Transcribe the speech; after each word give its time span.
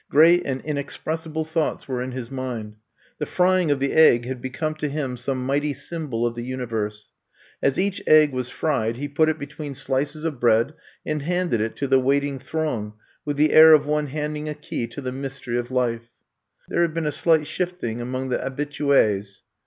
Great 0.09 0.41
and 0.47 0.63
inex 0.63 0.97
pressible 0.99 1.45
thoughts 1.47 1.87
were 1.87 2.01
in 2.01 2.11
his 2.11 2.31
mind. 2.31 2.75
The 3.19 3.27
frying 3.27 3.69
of 3.69 3.79
the 3.79 3.93
egg 3.93 4.25
had 4.25 4.41
become 4.41 4.73
to 4.77 4.89
him 4.89 5.15
some 5.15 5.45
mighty 5.45 5.75
symbol 5.75 6.25
of 6.25 6.33
the 6.33 6.41
universe. 6.43 7.11
As 7.61 7.77
each 7.77 8.01
egg 8.07 8.31
was 8.31 8.49
fried 8.49 8.97
he 8.97 9.07
put 9.07 9.29
it 9.29 9.37
between 9.37 9.73
sUces 9.75 9.81
of 9.81 9.89
I'VE 9.89 10.05
COME 10.05 10.05
TO 10.05 10.09
STAY 10.09 10.25
109 10.25 10.39
bread 10.39 10.73
and 11.13 11.21
handed 11.21 11.61
it 11.61 11.75
to 11.75 11.87
the 11.87 11.99
waiting 11.99 12.39
throng 12.39 12.93
with 13.25 13.37
the 13.37 13.53
air 13.53 13.73
of 13.73 13.85
one 13.85 14.07
handing 14.07 14.49
a 14.49 14.55
key 14.55 14.87
to 14.87 15.01
the 15.01 15.11
mystery 15.11 15.59
of 15.59 15.69
life. 15.69 16.09
There 16.67 16.81
had 16.81 16.95
been 16.95 17.05
a 17.05 17.11
slight 17.11 17.45
shifting 17.45 18.01
among 18.01 18.29
the 18.29 18.41
habitues. 18.41 19.43